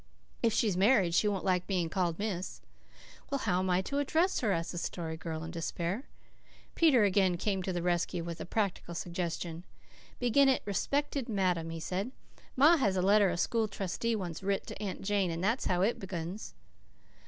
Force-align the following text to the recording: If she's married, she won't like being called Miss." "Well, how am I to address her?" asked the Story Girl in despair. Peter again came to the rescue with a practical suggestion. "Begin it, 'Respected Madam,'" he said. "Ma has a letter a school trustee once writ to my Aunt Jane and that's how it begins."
If 0.41 0.51
she's 0.51 0.75
married, 0.75 1.13
she 1.13 1.27
won't 1.27 1.45
like 1.45 1.67
being 1.67 1.87
called 1.87 2.17
Miss." 2.17 2.59
"Well, 3.29 3.37
how 3.37 3.59
am 3.59 3.69
I 3.69 3.83
to 3.83 3.99
address 3.99 4.39
her?" 4.39 4.51
asked 4.51 4.71
the 4.71 4.79
Story 4.79 5.15
Girl 5.15 5.43
in 5.43 5.51
despair. 5.51 6.05
Peter 6.73 7.03
again 7.03 7.37
came 7.37 7.61
to 7.61 7.71
the 7.71 7.83
rescue 7.83 8.23
with 8.23 8.41
a 8.41 8.45
practical 8.45 8.95
suggestion. 8.95 9.61
"Begin 10.17 10.49
it, 10.49 10.63
'Respected 10.65 11.29
Madam,'" 11.29 11.69
he 11.69 11.79
said. 11.79 12.11
"Ma 12.55 12.77
has 12.77 12.97
a 12.97 13.03
letter 13.03 13.29
a 13.29 13.37
school 13.37 13.67
trustee 13.67 14.15
once 14.15 14.41
writ 14.41 14.65
to 14.65 14.75
my 14.81 14.87
Aunt 14.87 15.03
Jane 15.03 15.29
and 15.29 15.43
that's 15.43 15.65
how 15.65 15.83
it 15.83 15.99
begins." 15.99 16.55